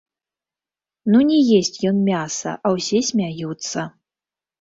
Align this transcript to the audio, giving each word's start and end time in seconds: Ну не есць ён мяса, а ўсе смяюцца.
Ну 1.11 1.19
не 1.31 1.35
есць 1.57 1.77
ён 1.89 1.99
мяса, 2.07 2.53
а 2.55 2.67
ўсе 2.77 3.03
смяюцца. 3.11 3.85